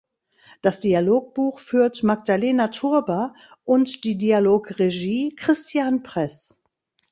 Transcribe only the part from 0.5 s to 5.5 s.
Das Dialogbuch führt Magdalena Turba und die Dialogregie